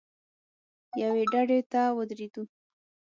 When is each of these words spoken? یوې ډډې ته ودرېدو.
یوې 1.01 1.23
ډډې 1.31 1.59
ته 1.71 1.81
ودرېدو. 1.97 2.43